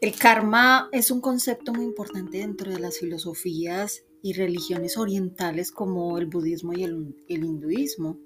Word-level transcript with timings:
El 0.00 0.16
karma 0.16 0.88
es 0.92 1.10
un 1.10 1.20
concepto 1.20 1.74
muy 1.74 1.84
importante 1.84 2.38
dentro 2.38 2.72
de 2.72 2.80
las 2.80 2.98
filosofías 2.98 4.02
y 4.22 4.32
religiones 4.32 4.96
orientales 4.96 5.70
como 5.70 6.16
el 6.16 6.24
budismo 6.24 6.72
y 6.72 6.84
el, 6.84 7.14
hinduismo. 7.28 8.18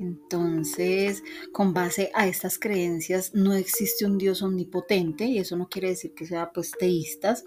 Entonces, 0.00 1.22
con 1.52 1.72
base 1.72 2.10
a 2.14 2.26
estas 2.26 2.58
creencias, 2.58 3.32
no 3.32 3.54
existe 3.54 4.06
un 4.06 4.18
Dios 4.18 4.42
omnipotente, 4.42 5.26
y 5.26 5.38
eso 5.38 5.56
no 5.56 5.68
quiere 5.68 5.90
decir 5.90 6.14
que 6.14 6.26
sea 6.26 6.50
pues 6.52 6.72
teístas, 6.72 7.44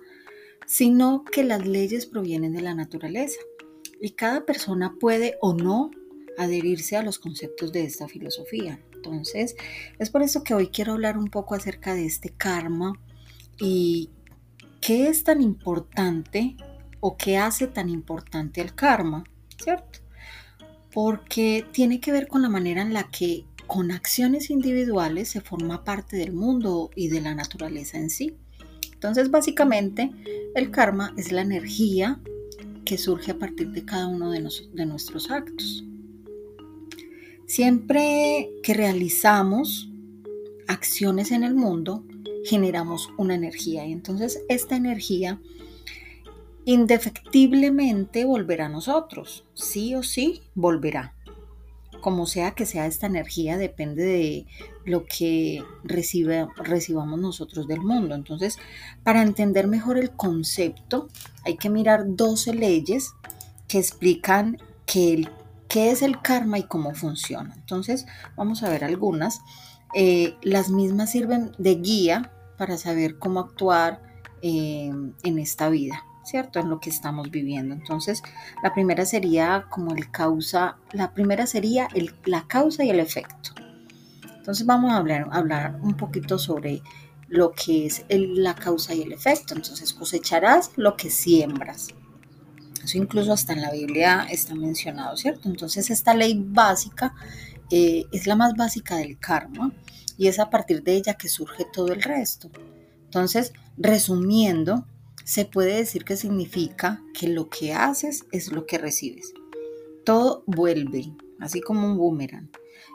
sino 0.66 1.26
que 1.26 1.44
las 1.44 1.68
leyes 1.68 2.06
provienen 2.06 2.54
de 2.54 2.62
la 2.62 2.74
naturaleza. 2.74 3.40
Y 4.00 4.12
cada 4.12 4.46
persona 4.46 4.96
puede 4.98 5.36
o 5.42 5.54
no 5.54 5.92
adherirse 6.38 6.96
a 6.96 7.04
los 7.04 7.20
conceptos 7.20 7.74
de 7.74 7.84
esta 7.84 8.08
filosofía. 8.08 8.82
Entonces, 8.94 9.58
es 10.00 10.10
por 10.10 10.22
eso 10.22 10.42
que 10.42 10.54
hoy 10.54 10.68
quiero 10.68 10.94
hablar 10.94 11.18
un 11.18 11.28
poco 11.28 11.56
acerca 11.56 11.96
de 11.96 12.06
este 12.06 12.30
karma 12.30 12.94
y 13.62 14.10
qué 14.82 15.08
es 15.08 15.24
tan 15.24 15.40
importante 15.42 16.58
o 17.00 17.16
qué 17.16 17.38
hace 17.38 17.68
tan 17.68 17.90
importante 17.90 18.60
el 18.60 18.74
karma, 18.74 19.24
¿cierto? 19.64 20.00
Porque 20.92 21.66
tiene 21.72 22.00
que 22.00 22.12
ver 22.12 22.28
con 22.28 22.42
la 22.42 22.50
manera 22.50 22.82
en 22.82 22.94
la 22.94 23.10
que 23.10 23.46
con 23.68 23.92
acciones 23.92 24.50
individuales 24.50 25.30
se 25.30 25.42
forma 25.42 25.84
parte 25.84 26.18
del 26.18 26.34
mundo 26.34 26.90
y 26.96 27.08
de 27.10 27.22
la 27.22 27.36
naturaleza 27.36 27.98
en 27.98 28.10
sí. 28.10 28.36
Entonces, 28.92 29.32
básicamente, 29.32 30.12
el 30.56 30.72
karma 30.72 31.14
es 31.16 31.32
la 31.32 31.42
energía 31.42 32.20
que 32.84 32.98
surge 32.98 33.32
a 33.32 33.40
partir 33.40 33.70
de 33.72 33.86
cada 33.86 34.08
uno 34.08 34.32
de, 34.32 34.48
de 34.74 34.86
nuestros 34.86 35.32
actos. 35.32 35.86
Siempre 37.46 38.50
que 38.64 38.74
realizamos 38.74 39.90
acciones 40.68 41.32
en 41.32 41.44
el 41.44 41.56
mundo, 41.56 42.04
generamos 42.44 43.10
una 43.18 43.36
energía 43.36 43.86
y 43.86 43.92
entonces 43.92 44.42
esta 44.50 44.76
energía 44.76 45.40
indefectiblemente 46.66 48.26
volverá 48.26 48.68
a 48.68 48.70
nosotros, 48.70 49.46
sí 49.54 49.96
o 49.96 50.04
sí 50.04 50.42
volverá. 50.54 51.16
Como 52.02 52.26
sea 52.26 52.52
que 52.52 52.66
sea 52.66 52.88
esta 52.88 53.06
energía, 53.06 53.58
depende 53.58 54.04
de 54.04 54.48
lo 54.86 55.06
que 55.06 55.64
recibe, 55.84 56.48
recibamos 56.56 57.20
nosotros 57.20 57.68
del 57.68 57.82
mundo. 57.82 58.16
Entonces, 58.16 58.58
para 59.04 59.22
entender 59.22 59.68
mejor 59.68 60.00
el 60.00 60.10
concepto, 60.10 61.10
hay 61.44 61.58
que 61.58 61.70
mirar 61.70 62.06
12 62.08 62.56
leyes 62.56 63.14
que 63.68 63.78
explican 63.78 64.58
qué 64.88 65.28
es 65.74 66.02
el 66.02 66.22
karma 66.22 66.58
y 66.58 66.64
cómo 66.64 66.96
funciona. 66.96 67.54
Entonces, 67.56 68.08
vamos 68.36 68.64
a 68.64 68.70
ver 68.70 68.84
algunas. 68.84 69.42
Eh, 69.94 70.36
las 70.42 70.70
mismas 70.70 71.12
sirven 71.12 71.52
de 71.58 71.76
guía 71.76 72.32
para 72.58 72.78
saber 72.78 73.18
cómo 73.20 73.40
actuar 73.40 74.02
eh, 74.42 74.92
en 75.24 75.40
esta 75.40 75.70
vida. 75.70 76.04
¿cierto? 76.24 76.60
En 76.60 76.70
lo 76.70 76.80
que 76.80 76.90
estamos 76.90 77.32
viviendo. 77.32 77.74
Entonces, 77.74 78.22
la 78.64 78.74
primera 78.74 79.06
sería 79.06 79.66
como 79.70 79.94
el 79.96 80.12
causa, 80.12 80.78
la 80.92 81.14
primera 81.14 81.46
sería 81.48 81.88
el, 81.94 82.14
la 82.26 82.48
causa 82.48 82.84
y 82.84 82.90
el 82.90 83.00
efecto. 83.00 83.52
Entonces, 84.38 84.66
vamos 84.66 84.92
a 84.92 84.98
hablar, 84.98 85.28
hablar 85.32 85.80
un 85.82 85.96
poquito 85.96 86.40
sobre 86.40 86.82
lo 87.28 87.52
que 87.52 87.86
es 87.86 88.06
la 88.10 88.56
causa 88.56 88.94
y 88.94 89.02
el 89.02 89.12
efecto. 89.12 89.56
Entonces, 89.56 89.94
cosecharás 89.94 90.72
lo 90.76 90.96
que 90.96 91.10
siembras. 91.10 91.90
Eso 92.84 92.98
incluso 92.98 93.32
hasta 93.32 93.54
en 93.54 93.62
la 93.62 93.72
Biblia 93.72 94.26
está 94.30 94.56
mencionado, 94.56 95.16
¿cierto? 95.16 95.48
Entonces, 95.48 95.90
esta 95.92 96.14
ley 96.14 96.44
básica 96.48 97.14
eh, 97.72 98.06
es 98.12 98.28
la 98.28 98.36
más 98.36 98.54
básica 98.56 98.98
del 98.98 99.18
karma 99.18 99.74
y 100.18 100.28
es 100.28 100.40
a 100.40 100.50
partir 100.50 100.84
de 100.84 100.96
ella 100.96 101.16
que 101.16 101.30
surge 101.30 101.66
todo 101.72 101.88
el 101.94 102.02
resto. 102.02 102.52
Entonces, 103.06 103.54
resumiendo, 103.78 104.86
se 105.24 105.46
puede 105.46 105.78
decir 105.78 106.04
que 106.04 106.18
significa 106.18 107.02
que 107.18 107.28
lo 107.28 107.50
que 107.50 107.74
haces 107.74 108.26
es 108.32 108.52
lo 108.52 108.66
que 108.66 108.78
recibes. 108.78 109.34
Todo 110.06 110.44
vuelve, 110.48 111.14
así 111.40 111.62
como 111.62 111.88
un 111.88 111.98
boomerang, 111.98 112.50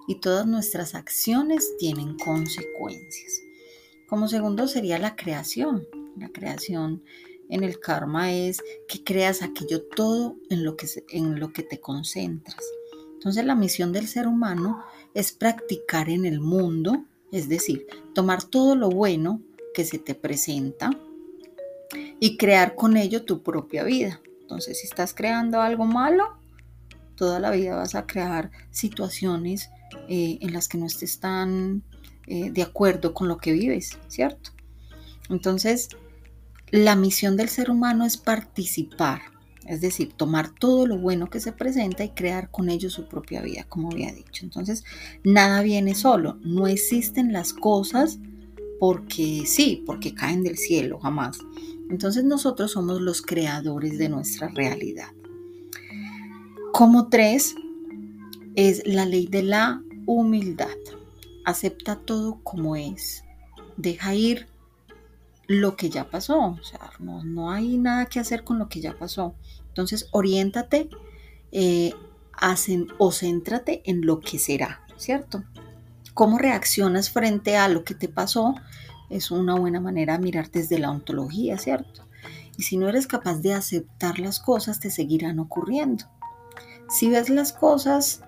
y 0.07 0.17
todas 0.21 0.47
nuestras 0.47 0.95
acciones 0.95 1.77
tienen 1.79 2.17
consecuencias. 2.17 3.41
Como 4.09 4.29
segundo 4.29 4.69
sería 4.69 4.99
la 4.99 5.17
creación. 5.17 5.87
La 6.17 6.29
creación 6.29 7.03
en 7.49 7.65
el 7.65 7.81
karma 7.81 8.33
es 8.33 8.63
que 8.89 9.03
creas 9.05 9.43
aquello 9.43 9.83
todo 9.83 10.37
en 10.49 10.65
lo 10.65 10.77
que, 10.77 10.87
en 11.11 11.39
lo 11.41 11.53
que 11.53 11.63
te 11.63 11.81
concentras. 11.81 12.65
Entonces 13.17 13.45
la 13.45 13.55
misión 13.55 13.93
del 13.93 14.07
ser 14.07 14.29
humano 14.29 14.85
es 15.15 15.33
practicar 15.33 16.09
en 16.09 16.25
el 16.25 16.41
mundo, 16.41 17.05
es 17.33 17.49
decir, 17.49 17.87
tomar 18.15 18.45
todo 18.45 18.77
lo 18.77 18.89
bueno 18.89 19.41
que 19.75 19.85
se 19.85 19.99
te 19.99 20.15
presenta 20.15 20.91
y 22.21 22.37
crear 22.37 22.75
con 22.75 22.97
ello 22.97 23.25
tu 23.25 23.43
propia 23.43 23.85
vida. 23.85 24.21
Entonces, 24.43 24.81
si 24.81 24.87
estás 24.87 25.13
creando 25.13 25.61
algo 25.61 25.85
malo, 25.85 26.39
toda 27.17 27.41
la 27.41 27.51
vida 27.51 27.75
vas 27.75 27.95
a 27.95 28.07
crear 28.07 28.51
situaciones 28.71 29.71
eh, 30.09 30.39
en 30.41 30.53
las 30.53 30.69
que 30.69 30.79
no 30.79 30.87
estés 30.87 31.19
tan 31.19 31.83
eh, 32.27 32.51
de 32.51 32.63
acuerdo 32.63 33.13
con 33.13 33.29
lo 33.29 33.39
que 33.39 33.53
vives, 33.53 33.99
¿cierto? 34.09 34.51
Entonces, 35.29 35.89
la 36.71 36.97
misión 36.97 37.37
del 37.37 37.49
ser 37.49 37.71
humano 37.71 38.05
es 38.05 38.17
participar, 38.17 39.23
es 39.69 39.81
decir, 39.81 40.13
tomar 40.13 40.51
todo 40.51 40.87
lo 40.87 40.99
bueno 40.99 41.29
que 41.29 41.41
se 41.41 41.53
presenta 41.53 42.05
y 42.05 42.11
crear 42.11 42.51
con 42.51 42.69
ello 42.69 42.91
su 42.91 43.09
propia 43.09 43.43
vida, 43.43 43.65
como 43.69 43.91
había 43.91 44.13
dicho. 44.13 44.45
Entonces, 44.45 44.85
nada 45.25 45.63
viene 45.63 45.95
solo, 45.95 46.39
no 46.43 46.67
existen 46.67 47.33
las 47.33 47.53
cosas 47.53 48.19
porque 48.79 49.45
sí, 49.47 49.83
porque 49.87 50.15
caen 50.15 50.43
del 50.43 50.59
cielo, 50.59 50.99
jamás. 50.99 51.39
Entonces 51.89 52.25
nosotros 52.25 52.73
somos 52.73 53.01
los 53.01 53.23
creadores 53.23 53.99
de 53.99 54.09
nuestra 54.09 54.49
realidad. 54.49 55.09
Como 56.73 57.09
tres, 57.09 57.55
es 58.57 58.87
la 58.87 59.07
ley 59.07 59.27
de 59.27 59.43
la 59.43 59.83
humildad. 60.07 60.77
Acepta 61.45 61.97
todo 61.97 62.41
como 62.43 62.75
es. 62.77 63.23
Deja 63.77 64.15
ir 64.15 64.47
lo 65.47 65.77
que 65.77 65.91
ya 65.91 66.11
pasó. 66.11 66.39
O 66.39 66.63
sea, 66.63 66.91
no, 66.99 67.51
hay 67.51 67.77
nada 67.79 68.07
que 68.07 68.21
hacer 68.21 68.45
con 68.45 68.59
lo 68.59 68.69
que 68.69 68.81
ya 68.81 68.97
pasó. 68.99 69.35
Entonces, 69.69 70.09
oriéntate 70.11 70.89
eh, 71.53 71.93
o 72.99 73.13
céntrate 73.13 73.83
en 73.85 74.05
lo 74.05 74.21
que 74.21 74.39
será, 74.39 74.83
¿cierto? 74.97 75.45
¿Cómo 76.15 76.39
reaccionas 76.39 77.11
frente 77.11 77.57
a 77.57 77.69
lo 77.69 77.85
que 77.85 77.95
te 77.95 78.09
pasó? 78.09 78.55
es 79.11 79.31
una 79.31 79.55
buena 79.55 79.81
manera 79.81 80.15
de 80.15 80.25
mirar 80.25 80.51
desde 80.51 80.79
la 80.79 80.91
ontología, 80.91 81.59
¿cierto? 81.59 82.03
Y 82.57 82.63
si 82.63 82.77
no 82.77 82.89
eres 82.89 83.07
capaz 83.07 83.41
de 83.41 83.55
aceptar 83.55 84.19
las 84.19 84.41
cosas, 84.41 84.81
te 84.81 84.91
seguirán 84.91 85.39
ocurriendo. 85.39 86.05
Si 86.89 87.11
ves 87.11 87.29
las 87.29 87.53
cosas, 87.53 88.23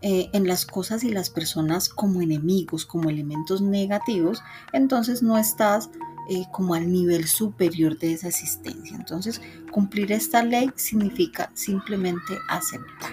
eh, 0.00 0.30
en 0.32 0.46
las 0.46 0.64
cosas 0.64 1.04
y 1.04 1.10
las 1.10 1.30
personas 1.30 1.88
como 1.88 2.22
enemigos, 2.22 2.86
como 2.86 3.10
elementos 3.10 3.60
negativos, 3.60 4.42
entonces 4.72 5.22
no 5.22 5.36
estás 5.38 5.90
eh, 6.28 6.44
como 6.52 6.74
al 6.74 6.92
nivel 6.92 7.26
superior 7.26 7.98
de 7.98 8.12
esa 8.12 8.28
existencia. 8.28 8.96
Entonces, 8.96 9.40
cumplir 9.70 10.12
esta 10.12 10.42
ley 10.42 10.70
significa 10.76 11.50
simplemente 11.54 12.38
aceptar. 12.48 13.12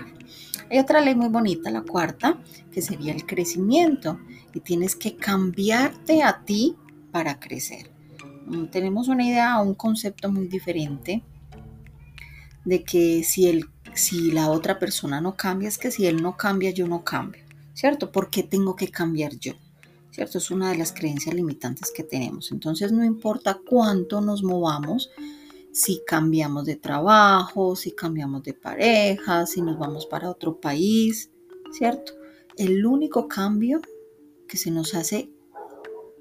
Hay 0.70 0.80
otra 0.80 1.00
ley 1.00 1.16
muy 1.16 1.30
bonita, 1.30 1.72
la 1.72 1.82
cuarta, 1.82 2.38
que 2.72 2.82
sería 2.82 3.14
el 3.14 3.26
crecimiento. 3.26 4.20
Y 4.54 4.60
tienes 4.62 4.96
que 4.96 5.16
cambiarte 5.16 6.24
a 6.24 6.44
ti 6.44 6.76
para 7.12 7.40
crecer. 7.40 7.90
Mm, 8.48 8.66
tenemos 8.66 9.08
una 9.08 9.26
idea, 9.26 9.60
un 9.60 9.76
concepto 9.76 10.32
muy 10.32 10.48
diferente 10.48 11.24
de 12.66 12.84
que 12.84 13.24
si, 13.24 13.48
el, 13.48 13.70
si 13.94 14.32
la 14.32 14.50
otra 14.50 14.80
persona 14.80 15.22
no 15.22 15.36
cambia, 15.36 15.70
es 15.70 15.78
que 15.78 15.92
si 15.92 16.06
él 16.06 16.22
no 16.22 16.36
cambia, 16.36 16.72
yo 16.72 16.88
no 16.88 17.04
cambio, 17.04 17.44
¿cierto? 17.74 18.12
¿Por 18.12 18.30
qué 18.30 18.44
tengo 18.44 18.76
que 18.76 18.90
cambiar 18.90 19.38
yo? 19.40 19.54
¿Cierto? 20.16 20.38
Es 20.38 20.50
una 20.50 20.72
de 20.72 20.78
las 20.78 20.94
creencias 20.94 21.36
limitantes 21.36 21.92
que 21.92 22.02
tenemos. 22.02 22.54
Entonces 22.54 22.94
no 22.94 23.04
importa 23.04 23.60
cuánto 23.68 24.22
nos 24.22 24.44
movamos, 24.44 25.12
si 25.74 26.04
cambiamos 26.08 26.64
de 26.64 26.78
trabajo, 26.78 27.76
si 27.76 27.92
cambiamos 27.92 28.42
de 28.44 28.54
pareja, 28.54 29.46
si 29.46 29.62
nos 29.62 29.78
vamos 29.78 30.06
para 30.06 30.30
otro 30.30 30.62
país, 30.62 31.32
¿cierto? 31.74 32.14
El 32.56 32.86
único 32.86 33.28
cambio 33.28 33.82
que 34.48 34.56
se 34.56 34.72
nos 34.72 34.96
hace 34.96 35.30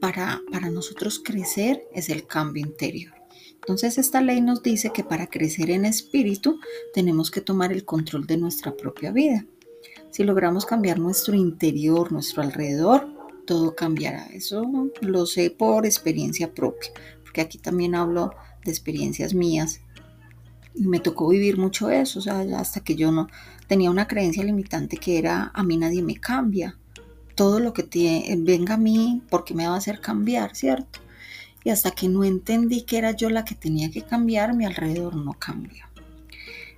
para, 0.01 0.43
nosotros 0.73 1.23
crecer 1.25 1.85
es 1.93 2.09
el 2.09 2.27
cambio 2.27 2.67
interior. 2.67 3.15
Entonces 3.53 3.97
esta 3.97 4.21
ley 4.21 4.41
nos 4.41 4.61
dice 4.65 4.91
que 4.91 5.05
para 5.05 5.29
crecer 5.29 5.71
en 5.71 5.85
espíritu 5.85 6.59
tenemos 6.93 7.31
que 7.31 7.43
tomar 7.43 7.73
el 7.73 7.85
control 7.85 8.27
de 8.27 8.39
nuestra 8.39 8.77
propia 8.77 9.13
vida. 9.13 9.47
Si 10.11 10.25
logramos 10.25 10.67
cambiar 10.67 10.99
nuestro 10.99 11.37
interior, 11.37 12.11
nuestro 12.11 12.43
alrededor, 12.43 13.14
todo 13.47 13.75
cambiará. 13.75 14.27
Eso 14.27 14.91
lo 15.01 15.27
sé 15.27 15.51
por 15.51 15.87
experiencia 15.87 16.53
propia, 16.53 16.91
porque 17.23 17.41
aquí 17.41 17.59
también 17.59 17.95
hablo 17.95 18.35
de 18.65 18.71
experiencias 18.71 19.35
mías. 19.35 19.81
Y 20.75 20.89
me 20.89 21.01
tocó 21.01 21.29
vivir 21.29 21.57
mucho 21.57 21.91
eso, 21.91 22.19
o 22.19 22.23
sea, 22.23 22.41
hasta 22.59 22.81
que 22.81 22.97
yo 22.97 23.13
no 23.13 23.29
tenía 23.69 23.91
una 23.91 24.09
creencia 24.09 24.43
limitante 24.43 24.97
que 24.97 25.19
era 25.19 25.53
a 25.55 25.63
mí 25.63 25.77
nadie 25.77 26.03
me 26.03 26.17
cambia 26.17 26.77
todo 27.37 27.61
lo 27.61 27.73
que 27.73 27.87
venga 28.39 28.75
a 28.75 28.79
mí 28.79 29.23
porque 29.31 29.55
me 29.55 29.67
va 29.67 29.75
a 29.75 29.79
hacer 29.79 30.01
cambiar, 30.01 30.55
¿cierto? 30.57 31.01
y 31.65 31.71
hasta 31.71 31.91
que 31.91 32.09
no 32.09 32.23
entendí 32.25 32.83
que 32.83 32.99
era 32.99 33.13
yo 33.13 33.31
la 33.31 33.45
que 33.45 33.55
tenía 33.55 33.91
que 33.91 34.03
cambiar, 34.03 34.55
mi 34.55 34.67
alrededor 34.67 35.17
no 35.17 35.33
cambió. 35.33 35.85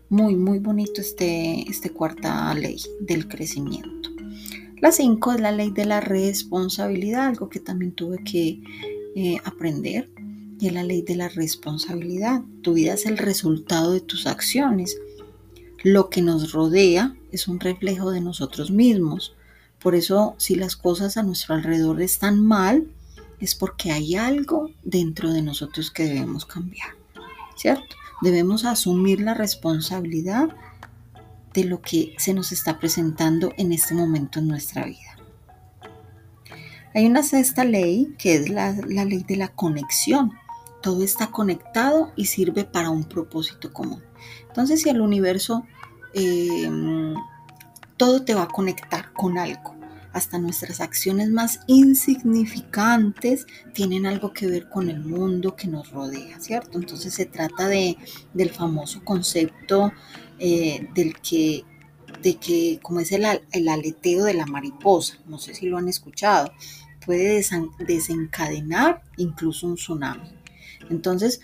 Muy, 0.08 0.36
muy 0.36 0.60
bonito 0.60 1.00
este, 1.00 1.68
este 1.68 1.90
cuarta 1.90 2.54
ley 2.54 2.80
del 3.00 3.26
crecimiento. 3.26 4.05
La 4.80 4.92
cinco 4.92 5.32
es 5.32 5.40
la 5.40 5.52
ley 5.52 5.70
de 5.70 5.86
la 5.86 6.00
responsabilidad, 6.00 7.26
algo 7.26 7.48
que 7.48 7.60
también 7.60 7.92
tuve 7.92 8.18
que 8.22 8.60
eh, 9.14 9.38
aprender. 9.44 10.10
Y 10.58 10.68
es 10.68 10.72
la 10.72 10.82
ley 10.82 11.02
de 11.02 11.16
la 11.16 11.28
responsabilidad. 11.28 12.42
Tu 12.62 12.74
vida 12.74 12.94
es 12.94 13.06
el 13.06 13.18
resultado 13.18 13.92
de 13.92 14.00
tus 14.00 14.26
acciones. 14.26 14.98
Lo 15.82 16.10
que 16.10 16.22
nos 16.22 16.52
rodea 16.52 17.14
es 17.32 17.48
un 17.48 17.60
reflejo 17.60 18.10
de 18.10 18.20
nosotros 18.20 18.70
mismos. 18.70 19.34
Por 19.82 19.94
eso, 19.94 20.34
si 20.38 20.54
las 20.54 20.76
cosas 20.76 21.16
a 21.16 21.22
nuestro 21.22 21.54
alrededor 21.54 22.00
están 22.02 22.44
mal, 22.44 22.88
es 23.40 23.54
porque 23.54 23.92
hay 23.92 24.16
algo 24.16 24.70
dentro 24.82 25.32
de 25.32 25.42
nosotros 25.42 25.90
que 25.90 26.04
debemos 26.04 26.46
cambiar, 26.46 26.88
¿cierto? 27.56 27.96
Debemos 28.22 28.64
asumir 28.64 29.20
la 29.20 29.34
responsabilidad 29.34 30.48
de 31.56 31.64
lo 31.64 31.80
que 31.80 32.14
se 32.18 32.34
nos 32.34 32.52
está 32.52 32.78
presentando 32.78 33.52
en 33.56 33.72
este 33.72 33.94
momento 33.94 34.38
en 34.38 34.48
nuestra 34.48 34.84
vida. 34.84 35.16
Hay 36.94 37.06
una 37.06 37.22
sexta 37.22 37.64
ley 37.64 38.14
que 38.18 38.34
es 38.34 38.50
la, 38.50 38.72
ley 38.72 39.24
de 39.26 39.36
la 39.36 39.48
conexión. 39.48 40.32
Todo 40.82 41.02
está 41.02 41.28
conectado 41.30 42.12
y 42.14 42.26
sirve 42.26 42.64
para 42.64 42.90
un 42.90 43.04
propósito 43.04 43.72
común. 43.72 44.02
Entonces, 44.48 44.82
si 44.82 44.90
el 44.90 45.00
universo, 45.00 45.64
eh, 46.12 46.70
todo 47.96 48.22
te 48.22 48.34
va 48.34 48.42
a 48.42 48.48
conectar 48.48 49.14
con 49.14 49.38
algo 49.38 49.76
hasta 50.16 50.38
nuestras 50.38 50.80
acciones 50.80 51.28
más 51.28 51.60
insignificantes 51.66 53.46
tienen 53.74 54.06
algo 54.06 54.32
que 54.32 54.46
ver 54.46 54.70
con 54.70 54.88
el 54.88 55.00
mundo 55.00 55.54
que 55.56 55.68
nos 55.68 55.90
rodea, 55.90 56.40
¿cierto? 56.40 56.78
Entonces 56.78 57.12
se 57.12 57.26
trata 57.26 57.68
de, 57.68 57.98
del 58.32 58.48
famoso 58.48 59.04
concepto 59.04 59.92
eh, 60.38 60.88
del 60.94 61.18
que, 61.20 61.64
de 62.22 62.36
que, 62.36 62.78
como 62.82 63.00
es 63.00 63.12
el, 63.12 63.24
el 63.52 63.68
aleteo 63.68 64.24
de 64.24 64.34
la 64.34 64.46
mariposa, 64.46 65.18
no 65.26 65.38
sé 65.38 65.54
si 65.54 65.66
lo 65.66 65.78
han 65.78 65.88
escuchado, 65.88 66.52
puede 67.04 67.44
desencadenar 67.78 69.02
incluso 69.16 69.66
un 69.66 69.76
tsunami. 69.76 70.30
Entonces, 70.90 71.40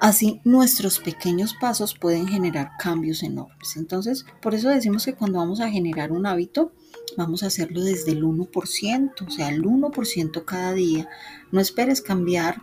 Así 0.00 0.40
nuestros 0.44 1.00
pequeños 1.00 1.54
pasos 1.60 1.94
pueden 1.94 2.28
generar 2.28 2.70
cambios 2.78 3.24
enormes. 3.24 3.76
Entonces, 3.76 4.24
por 4.40 4.54
eso 4.54 4.68
decimos 4.68 5.04
que 5.04 5.14
cuando 5.14 5.38
vamos 5.38 5.60
a 5.60 5.70
generar 5.70 6.12
un 6.12 6.24
hábito, 6.24 6.72
vamos 7.16 7.42
a 7.42 7.48
hacerlo 7.48 7.82
desde 7.82 8.12
el 8.12 8.22
1%, 8.22 9.26
o 9.26 9.30
sea, 9.30 9.48
el 9.48 9.64
1% 9.64 10.44
cada 10.44 10.72
día. 10.72 11.08
No 11.50 11.60
esperes 11.60 12.00
cambiar 12.00 12.62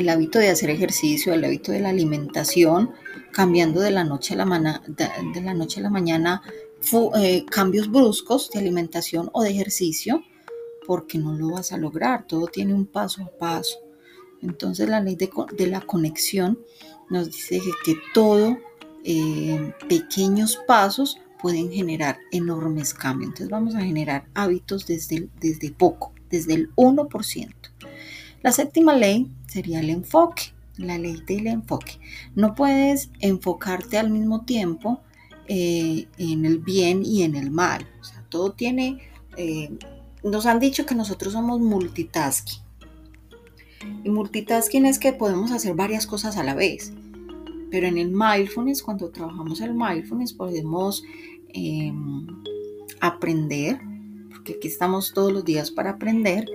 el 0.00 0.08
hábito 0.08 0.38
de 0.38 0.50
hacer 0.50 0.70
ejercicio, 0.70 1.32
el 1.32 1.44
hábito 1.44 1.72
de 1.72 1.80
la 1.80 1.90
alimentación, 1.90 2.92
cambiando 3.32 3.80
de 3.80 3.90
la 3.90 4.04
noche 4.04 4.34
a 4.34 4.44
la, 4.44 4.82
de, 4.86 5.40
la, 5.40 5.54
noche 5.54 5.80
a 5.80 5.82
la 5.82 5.90
mañana 5.90 6.42
eh, 7.16 7.44
cambios 7.46 7.90
bruscos 7.90 8.50
de 8.50 8.58
alimentación 8.58 9.30
o 9.32 9.42
de 9.42 9.50
ejercicio, 9.50 10.22
porque 10.86 11.18
no 11.18 11.34
lo 11.34 11.52
vas 11.52 11.72
a 11.72 11.76
lograr. 11.76 12.26
Todo 12.26 12.46
tiene 12.46 12.74
un 12.74 12.86
paso 12.86 13.22
a 13.22 13.38
paso. 13.38 13.78
Entonces 14.42 14.88
la 14.88 15.00
ley 15.00 15.16
de, 15.16 15.66
la 15.66 15.80
conexión 15.80 16.58
nos 17.08 17.26
dice 17.26 17.60
que, 17.84 17.96
todo, 18.12 18.58
eh, 19.04 19.72
pequeños 19.88 20.58
pasos 20.66 21.18
pueden 21.40 21.70
generar 21.70 22.18
enormes 22.30 22.94
cambios. 22.94 23.28
Entonces 23.30 23.50
vamos 23.50 23.74
a 23.74 23.80
generar 23.80 24.26
hábitos 24.34 24.86
desde, 24.86 25.28
desde 25.40 25.70
poco, 25.70 26.12
desde 26.30 26.54
el 26.54 26.74
1%. 26.74 27.54
La 28.42 28.52
séptima 28.52 28.94
ley 28.94 29.30
sería 29.46 29.80
el 29.80 29.90
enfoque, 29.90 30.52
la 30.76 30.98
ley 30.98 31.22
del 31.26 31.46
enfoque. 31.46 31.98
No 32.34 32.54
puedes 32.54 33.10
enfocarte 33.20 33.98
al 33.98 34.10
mismo 34.10 34.44
tiempo 34.44 35.00
eh, 35.48 36.08
en 36.18 36.44
el 36.44 36.58
bien 36.58 37.04
y 37.04 37.22
en 37.22 37.36
el 37.36 37.50
mal. 37.50 37.86
O 38.00 38.04
sea, 38.04 38.24
todo 38.28 38.52
tiene... 38.52 38.98
Eh, 39.36 39.70
nos 40.24 40.46
han 40.46 40.60
dicho 40.60 40.86
que 40.86 40.94
nosotros 40.94 41.32
somos 41.32 41.60
multitasking. 41.60 42.62
Y 44.04 44.10
multitasking 44.10 44.86
es 44.86 44.98
que 44.98 45.12
podemos 45.12 45.50
hacer 45.50 45.74
varias 45.74 46.06
cosas 46.06 46.36
a 46.36 46.44
la 46.44 46.54
vez. 46.54 46.92
Pero 47.70 47.86
en 47.86 47.98
el 47.98 48.10
mindfulness, 48.10 48.82
cuando 48.82 49.10
trabajamos 49.10 49.60
el 49.60 49.74
mindfulness, 49.74 50.32
podemos 50.32 51.02
em, 51.54 52.26
aprender, 53.00 53.80
porque 54.30 54.54
aquí 54.54 54.68
estamos 54.68 55.12
todos 55.12 55.32
los 55.32 55.44
días 55.44 55.70
para 55.70 55.90
aprender. 55.90 56.46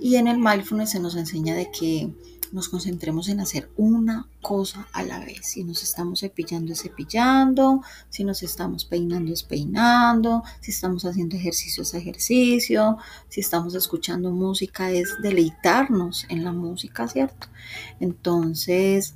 Y 0.00 0.16
en 0.16 0.28
el 0.28 0.38
mindfulness 0.38 0.90
se 0.90 1.00
nos 1.00 1.16
enseña 1.16 1.54
de 1.54 1.70
que 1.70 2.10
nos 2.52 2.68
concentremos 2.68 3.28
en 3.28 3.40
hacer 3.40 3.70
una 3.76 4.26
cosa 4.40 4.88
a 4.92 5.02
la 5.02 5.18
vez. 5.20 5.40
Si 5.42 5.64
nos 5.64 5.82
estamos 5.82 6.20
cepillando 6.20 6.72
es 6.72 6.82
cepillando, 6.82 7.82
si 8.08 8.24
nos 8.24 8.42
estamos 8.42 8.84
peinando 8.84 9.32
es 9.32 9.42
peinando, 9.42 10.42
si 10.60 10.70
estamos 10.70 11.04
haciendo 11.04 11.36
ejercicio 11.36 11.82
es 11.82 11.94
ejercicio, 11.94 12.98
si 13.28 13.40
estamos 13.40 13.74
escuchando 13.74 14.30
música 14.30 14.90
es 14.90 15.16
deleitarnos 15.20 16.26
en 16.28 16.44
la 16.44 16.52
música, 16.52 17.06
¿cierto? 17.08 17.48
Entonces, 18.00 19.14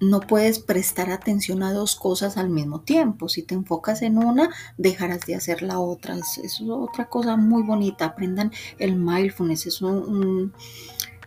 no 0.00 0.20
puedes 0.20 0.58
prestar 0.58 1.10
atención 1.10 1.62
a 1.62 1.72
dos 1.72 1.96
cosas 1.96 2.36
al 2.36 2.50
mismo 2.50 2.80
tiempo. 2.80 3.28
Si 3.28 3.42
te 3.42 3.54
enfocas 3.54 4.02
en 4.02 4.18
una, 4.18 4.50
dejarás 4.76 5.26
de 5.26 5.34
hacer 5.34 5.62
la 5.62 5.78
otra. 5.80 6.16
Es, 6.16 6.38
es 6.38 6.60
otra 6.60 7.08
cosa 7.08 7.36
muy 7.36 7.62
bonita. 7.62 8.06
Aprendan 8.06 8.52
el 8.78 8.96
mindfulness. 8.96 9.66
Es 9.66 9.82
un 9.82 10.52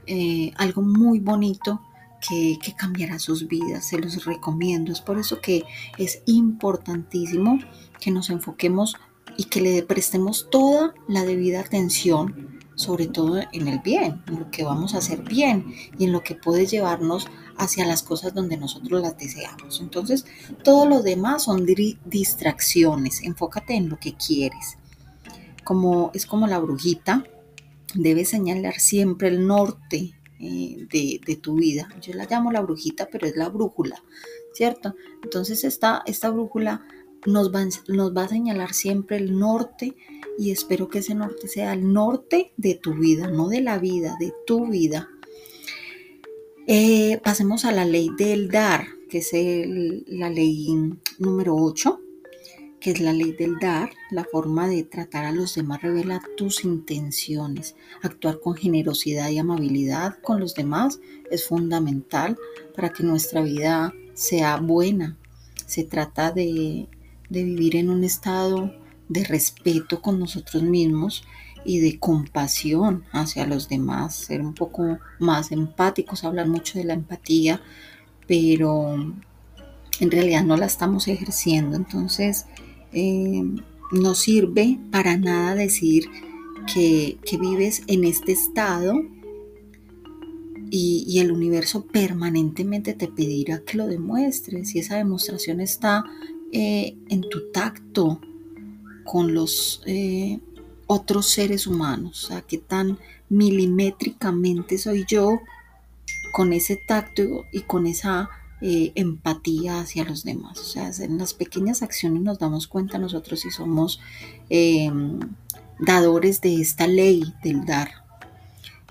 eh, 0.07 0.51
algo 0.57 0.81
muy 0.81 1.19
bonito 1.19 1.81
que, 2.27 2.57
que, 2.61 2.73
cambiará 2.73 3.19
sus 3.19 3.47
vidas. 3.47 3.87
Se 3.87 3.99
los 3.99 4.25
recomiendo. 4.25 4.91
Es 4.91 5.01
por 5.01 5.19
eso 5.19 5.41
que 5.41 5.63
es 5.97 6.21
importantísimo 6.25 7.59
que 7.99 8.11
nos 8.11 8.29
enfoquemos 8.29 8.95
y 9.37 9.45
que 9.45 9.61
le 9.61 9.83
prestemos 9.83 10.49
toda 10.49 10.93
la 11.07 11.23
debida 11.23 11.61
atención, 11.61 12.59
sobre 12.75 13.07
todo 13.07 13.39
en 13.51 13.67
el 13.67 13.79
bien, 13.79 14.23
en 14.27 14.39
lo 14.39 14.51
que 14.51 14.63
vamos 14.63 14.93
a 14.93 14.99
hacer 14.99 15.21
bien 15.23 15.73
y 15.97 16.05
en 16.05 16.11
lo 16.11 16.21
que 16.21 16.35
puede 16.35 16.65
llevarnos 16.65 17.27
hacia 17.61 17.85
las 17.85 18.01
cosas 18.01 18.33
donde 18.33 18.57
nosotros 18.57 19.01
las 19.01 19.17
deseamos. 19.17 19.79
Entonces, 19.81 20.25
todo 20.63 20.87
lo 20.87 21.03
demás 21.03 21.43
son 21.43 21.65
distracciones. 22.05 23.21
Enfócate 23.21 23.75
en 23.75 23.87
lo 23.87 23.99
que 23.99 24.15
quieres. 24.15 24.77
Como 25.63 26.09
es 26.15 26.25
como 26.25 26.47
la 26.47 26.57
brujita 26.57 27.23
debes 27.93 28.29
señalar 28.29 28.79
siempre 28.79 29.27
el 29.27 29.45
norte 29.45 30.15
eh, 30.39 30.87
de, 30.89 31.35
tu 31.35 31.55
vida. 31.55 31.87
Yo 32.01 32.13
la 32.13 32.25
llamo 32.25 32.51
la 32.51 32.61
brujita, 32.61 33.09
pero 33.11 33.27
es 33.27 33.35
la 33.35 33.49
brújula, 33.49 34.01
¿cierto? 34.53 34.95
Entonces 35.23 35.63
esta, 35.63 36.01
esta 36.07 36.31
brújula 36.31 36.83
nos 37.27 37.53
va, 37.53 37.63
nos 37.87 38.17
va 38.17 38.23
a 38.23 38.27
señalar 38.29 38.73
siempre 38.73 39.17
el 39.17 39.37
norte 39.37 39.95
y 40.39 40.49
espero 40.49 40.89
que 40.89 40.99
ese 40.99 41.13
norte 41.13 41.47
sea 41.47 41.73
el 41.73 41.93
norte 41.93 42.53
de 42.57 42.73
tu 42.73 42.95
vida, 42.95 43.27
no 43.27 43.49
de 43.49 43.61
la 43.61 43.77
vida, 43.77 44.17
de 44.19 44.33
tu 44.47 44.65
vida. 44.65 45.09
Eh, 46.67 47.19
pasemos 47.23 47.65
a 47.65 47.71
la 47.71 47.85
ley 47.85 48.09
del 48.17 48.49
dar, 48.49 48.85
que 49.09 49.19
es 49.19 49.31
la 50.07 50.29
ley 50.29 50.67
número 51.19 51.55
8 51.55 51.99
que 52.81 52.89
es 52.89 52.99
la 52.99 53.13
ley 53.13 53.31
del 53.31 53.59
dar, 53.59 53.91
la 54.09 54.25
forma 54.25 54.67
de 54.67 54.83
tratar 54.83 55.23
a 55.23 55.31
los 55.31 55.53
demás 55.53 55.83
revela 55.83 56.19
tus 56.35 56.65
intenciones. 56.65 57.75
Actuar 58.01 58.39
con 58.39 58.55
generosidad 58.55 59.29
y 59.29 59.37
amabilidad 59.37 60.17
con 60.21 60.39
los 60.39 60.55
demás 60.55 60.99
es 61.29 61.47
fundamental 61.47 62.37
para 62.75 62.89
que 62.89 63.03
nuestra 63.03 63.41
vida 63.41 63.93
sea 64.15 64.57
buena. 64.57 65.15
Se 65.67 65.83
trata 65.83 66.31
de, 66.31 66.89
vivir 67.29 67.75
en 67.75 67.91
un 67.91 68.03
estado 68.03 68.73
de 69.11 69.25
respeto 69.25 70.01
con 70.01 70.19
nosotros 70.19 70.63
mismos 70.63 71.23
y 71.65 71.79
de 71.79 71.99
compasión 71.99 73.03
hacia 73.11 73.45
los 73.45 73.67
demás, 73.67 74.15
ser 74.15 74.41
un 74.41 74.53
poco 74.53 74.99
más 75.19 75.51
empáticos, 75.51 76.23
hablar 76.23 76.47
mucho 76.47 76.79
de 76.79 76.85
la 76.85 76.93
empatía, 76.93 77.61
pero 78.25 78.95
en 79.99 80.11
realidad 80.11 80.43
no 80.45 80.55
la 80.55 80.65
estamos 80.65 81.09
ejerciendo. 81.09 81.75
Entonces, 81.75 82.45
eh, 82.93 83.43
no 83.91 84.15
sirve 84.15 84.79
para 84.91 85.17
nada 85.17 85.55
decir 85.55 86.05
que, 86.73 87.17
vives 87.39 87.83
en 87.87 88.05
este 88.05 88.31
estado 88.31 88.93
y, 90.69 91.19
el 91.19 91.31
universo 91.33 91.85
permanentemente 91.85 92.93
te 92.93 93.09
pedirá 93.09 93.61
que 93.65 93.77
lo 93.77 93.87
demuestres 93.87 94.73
y 94.73 94.79
esa 94.79 94.95
demostración 94.95 95.59
está 95.59 96.05
eh, 96.53 96.95
en 97.09 97.21
tu 97.21 97.51
tacto 97.51 98.21
con 99.11 99.33
los 99.33 99.81
eh, 99.87 100.39
otros 100.87 101.27
seres 101.27 101.67
humanos, 101.67 102.23
o 102.23 102.27
sea, 102.29 102.41
que 102.43 102.57
tan 102.57 102.97
milimétricamente 103.27 104.77
soy 104.77 105.03
yo 105.05 105.41
con 106.31 106.53
ese 106.53 106.79
tacto 106.87 107.43
y 107.51 107.63
con 107.63 107.87
esa 107.87 108.29
eh, 108.61 108.93
empatía 108.95 109.81
hacia 109.81 110.05
los 110.05 110.23
demás. 110.23 110.59
O 110.59 110.63
sea, 110.63 110.91
en 110.97 111.17
las 111.17 111.33
pequeñas 111.33 111.81
acciones 111.81 112.21
nos 112.21 112.39
damos 112.39 112.67
cuenta 112.67 112.99
nosotros 112.99 113.41
si 113.41 113.51
somos 113.51 113.99
em, 114.49 115.19
dadores 115.77 116.39
de 116.39 116.61
esta 116.61 116.87
ley 116.87 117.33
del 117.43 117.65
dar. 117.65 118.05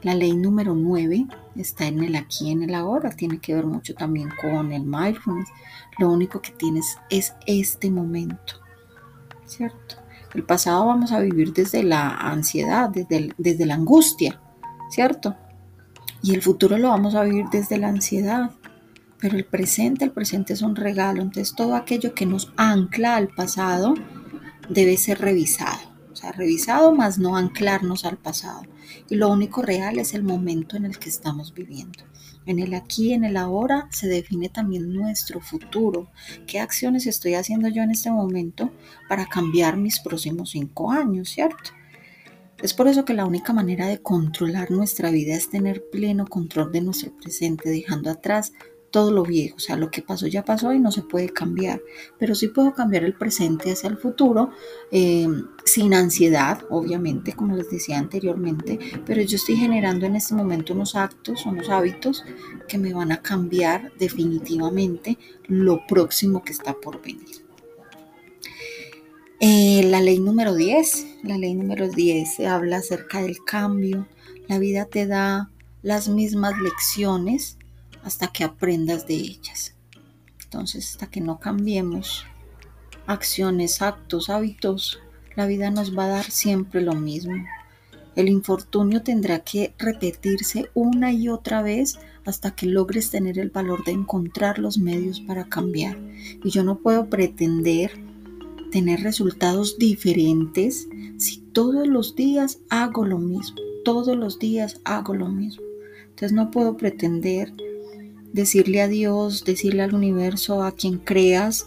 La 0.03 0.15
ley 0.15 0.37
número 0.37 0.75
9 0.75 1.29
está 1.57 1.87
en 1.87 2.03
el 2.03 2.15
aquí 2.15 2.51
en 2.51 2.63
el 2.63 2.75
ahora, 2.75 3.09
tiene 3.09 3.39
que 3.39 3.55
ver 3.55 3.65
mucho 3.65 3.95
también 3.95 4.29
con 4.39 4.71
el 4.71 4.83
mindfulness. 4.83 5.49
Lo 5.99 6.11
único 6.11 6.43
que 6.43 6.53
tienes 6.53 6.99
es 7.09 7.33
este 7.47 7.91
momento, 7.91 8.61
¿cierto? 9.47 10.00
El 10.35 10.45
pasado 10.45 10.87
vamos 10.87 11.13
a 11.13 11.21
vivir 11.21 11.53
desde 11.53 11.83
la 11.83 12.11
ansiedad, 12.11 12.89
desde, 12.89 13.35
desde 13.37 13.67
la 13.67 13.75
angustia, 13.75 14.41
¿cierto? 14.91 15.37
Y 16.23 16.35
el 16.35 16.43
futuro 16.43 16.79
lo 16.79 16.89
vamos 16.89 17.15
a 17.15 17.25
vivir 17.25 17.47
desde 17.51 17.79
la 17.79 17.89
ansiedad. 17.89 18.51
Pero 19.19 19.37
el 19.37 19.45
presente, 19.45 20.05
el 20.05 20.13
presente 20.13 20.53
es 20.53 20.63
un 20.63 20.77
regalo. 20.77 21.21
Entonces 21.23 21.55
todo 21.55 21.75
aquello 21.75 22.15
que 22.15 22.27
nos 22.27 22.53
ancla 22.57 23.17
al 23.17 23.29
pasado 23.29 23.95
debe 24.69 24.97
ser 24.97 25.21
revisado. 25.21 25.79
O 26.13 26.17
sea, 26.17 26.33
revisado 26.33 26.93
más 26.95 27.19
no 27.19 27.37
anclarnos 27.37 28.05
al 28.05 28.17
pasado. 28.17 28.63
Y 29.09 29.17
lo 29.17 29.31
único 29.31 29.63
real 29.63 29.99
es 29.99 30.15
el 30.15 30.23
momento 30.23 30.77
en 30.77 30.85
el 30.85 30.99
que 30.99 31.09
estamos 31.09 31.55
viviendo. 31.55 32.05
En 32.47 32.59
el 32.59 32.75
aquí, 32.75 33.13
en 33.13 33.25
el 33.25 33.37
ahora, 33.37 33.89
se 33.91 34.09
define 34.09 34.49
también 34.49 34.93
nuestro 34.93 35.41
futuro. 35.41 36.09
¿Qué 36.47 36.59
acciones 36.59 37.07
estoy 37.07 37.35
haciendo 37.35 37.69
yo 37.69 37.83
en 37.83 37.91
este 37.91 38.11
momento 38.11 38.71
para 39.09 39.27
cambiar 39.27 39.77
mis 39.77 40.01
próximos 40.01 40.51
cinco 40.51 40.91
años, 40.91 41.29
cierto? 41.29 41.71
Es 42.63 42.75
por 42.75 42.89
eso 42.89 43.05
que 43.05 43.15
la 43.15 43.25
única 43.25 43.53
manera 43.53 43.87
de 43.87 44.03
controlar 44.03 44.71
nuestra 44.71 45.11
vida 45.11 45.35
es 45.35 45.49
tener 45.49 45.83
pleno 45.91 46.27
control 46.27 46.73
de 46.73 46.83
nuestro 46.83 47.13
presente, 47.17 47.71
dejando 47.71 48.11
atrás 48.11 48.53
todo 48.91 49.13
lo 49.13 49.23
viejo, 49.23 49.57
o 49.57 49.61
sea, 49.61 49.77
lo 49.77 49.91
que 49.91 50.03
pasó 50.03 50.27
ya 50.27 50.45
pasó 50.45 50.73
y 50.73 50.79
no 50.79 50.91
se 50.91 51.03
puede 51.03 51.31
cambiar, 51.31 51.81
pero 52.19 52.35
sí 52.35 52.49
puedo 52.49 52.75
cambiar 52.75 53.05
el 53.05 53.15
presente 53.15 53.73
hacia 53.73 53.89
el 53.89 53.97
futuro 53.97 54.51
eh, 54.91 55.29
sin 55.65 55.95
ansiedad, 55.95 56.65
obviamente, 56.71 57.35
como 57.35 57.57
les 57.57 57.71
decía 57.71 57.99
anteriormente, 57.99 58.79
pero 59.07 59.23
yo 59.23 59.37
estoy 59.37 59.57
generando 59.57 60.07
en 60.07 60.17
este 60.17 60.35
momento 60.35 60.75
unos 60.75 60.97
actos, 60.97 61.47
unos 61.47 61.69
hábitos 61.69 62.25
que 62.69 62.79
me 62.79 62.93
van 62.93 63.13
a 63.13 63.23
cambiar 63.23 63.93
definitivamente 63.99 65.19
lo 65.47 65.87
próximo 65.87 66.43
que 66.43 66.53
está 66.53 66.75
por 66.75 67.01
venir. 67.01 67.45
Eh, 69.43 69.85
la 69.85 70.03
ley 70.03 70.19
número 70.19 70.55
10, 70.55 71.07
la 71.23 71.39
ley 71.39 71.55
número 71.55 71.89
10 71.89 72.35
se 72.35 72.47
habla 72.47 72.79
acerca 72.79 73.23
del 73.23 73.43
cambio. 73.43 74.07
La 74.49 74.59
vida 74.59 74.85
te 74.85 75.07
da 75.07 75.51
las 75.83 76.09
mismas 76.09 76.59
lecciones 76.59 77.57
hasta 78.03 78.29
que 78.29 78.45
aprendas 78.45 79.07
de 79.07 79.15
ellas. 79.15 79.75
Entonces, 80.45 80.91
hasta 80.91 81.07
que 81.09 81.21
no 81.21 81.39
cambiemos 81.39 82.25
acciones, 83.07 83.83
actos, 83.83 84.31
hábitos, 84.31 85.01
la 85.37 85.47
vida 85.47 85.71
nos 85.71 85.97
va 85.97 86.05
a 86.05 86.09
dar 86.09 86.25
siempre 86.25 86.81
lo 86.81 86.95
mismo. 86.95 87.35
El 88.17 88.29
infortunio 88.29 89.03
tendrá 89.03 89.41
que 89.41 89.75
repetirse 89.79 90.71
una 90.75 91.13
y 91.13 91.29
otra 91.29 91.63
vez 91.63 91.99
hasta 92.25 92.51
que 92.51 92.67
logres 92.67 93.11
tener 93.11 93.39
el 93.39 93.51
valor 93.51 93.85
de 93.85 93.93
encontrar 93.93 94.59
los 94.59 94.79
medios 94.79 95.21
para 95.21 95.49
cambiar. 95.49 95.97
Y 96.45 96.51
yo 96.51 96.65
no 96.65 96.79
puedo 96.79 97.09
pretender 97.09 97.93
tener 98.71 99.01
resultados 99.01 99.79
diferentes 99.79 100.89
si 101.19 101.39
todos 101.39 101.87
los 101.87 102.15
días 102.15 102.59
hago 102.69 103.05
lo 103.05 103.19
mismo, 103.19 103.59
todos 103.85 104.17
los 104.17 104.39
días 104.39 104.81
hago 104.85 105.15
lo 105.15 105.29
mismo. 105.29 105.63
Entonces 106.09 106.33
no 106.33 106.51
puedo 106.51 106.77
pretender 106.77 107.53
decirle 108.33 108.83
a 108.83 108.89
Dios, 108.89 109.45
decirle 109.45 109.83
al 109.83 109.95
universo, 109.95 110.63
a 110.63 110.73
quien 110.73 110.99
creas, 110.99 111.67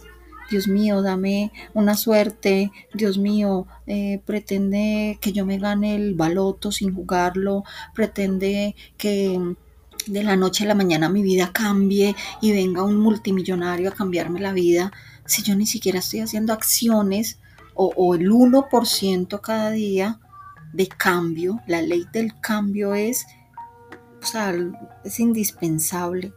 Dios 0.50 0.68
mío, 0.68 1.02
dame 1.02 1.52
una 1.72 1.96
suerte, 1.96 2.70
Dios 2.92 3.18
mío, 3.18 3.66
eh, 3.86 4.20
pretende 4.24 5.18
que 5.20 5.32
yo 5.32 5.46
me 5.46 5.58
gane 5.58 5.94
el 5.94 6.14
baloto 6.14 6.70
sin 6.70 6.94
jugarlo, 6.94 7.64
pretende 7.94 8.76
que 8.96 9.56
de 10.06 10.22
la 10.22 10.36
noche 10.36 10.64
a 10.64 10.68
la 10.68 10.74
mañana 10.74 11.08
mi 11.08 11.22
vida 11.22 11.50
cambie 11.52 12.14
y 12.42 12.52
venga 12.52 12.82
un 12.82 12.98
multimillonario 12.98 13.88
a 13.88 13.94
cambiarme 13.94 14.40
la 14.40 14.52
vida 14.52 14.92
si 15.24 15.42
yo 15.42 15.56
ni 15.56 15.66
siquiera 15.66 16.00
estoy 16.00 16.20
haciendo 16.20 16.52
acciones 16.52 17.38
o, 17.76 18.14
el 18.14 18.30
1% 18.30 19.40
cada 19.40 19.70
día 19.72 20.20
de 20.72 20.86
cambio, 20.86 21.60
la 21.66 21.82
ley 21.82 22.06
del 22.12 22.38
cambio 22.40 22.94
es, 22.94 23.26
es 25.02 25.20
indispensable 25.20 26.32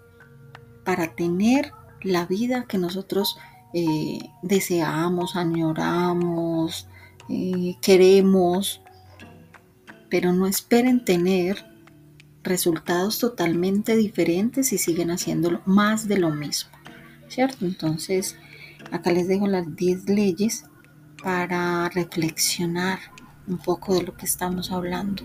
para 0.88 1.14
tener 1.16 1.74
la 2.02 2.26
vida 2.26 2.64
que 2.64 2.78
nosotros 2.78 3.38
eh, 3.74 4.20
deseamos, 4.42 5.36
añoramos, 5.36 6.88
eh, 7.28 7.76
queremos, 7.82 8.82
pero 10.10 10.32
no 10.32 10.48
esperen 10.48 11.04
tener 11.04 11.66
resultados 12.42 13.20
totalmente 13.20 13.98
diferentes 13.98 14.72
y 14.72 14.78
siguen 14.78 15.12
haciendo 15.12 15.62
más 15.66 16.08
de 16.08 16.20
lo 16.20 16.30
mismo, 16.30 16.72
¿cierto? 17.28 17.66
Entonces, 17.66 18.38
Acá 18.92 19.12
les 19.12 19.28
dejo 19.28 19.48
las 19.48 19.76
10 19.76 20.08
leyes 20.10 20.66
para 21.22 21.90
reflexionar 21.90 23.00
un 23.46 23.58
poco 23.58 23.96
de 23.96 24.04
lo 24.04 24.16
que 24.16 24.26
estamos 24.26 24.72
hablando. 24.72 25.24